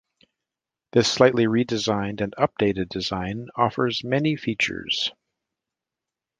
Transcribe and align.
This 0.93 1.11
slightly 1.11 1.45
redesigned 1.45 2.21
and 2.21 2.33
updated 2.35 2.89
design 2.89 3.49
offers 3.55 4.03
many 4.03 4.35
features. 4.35 5.11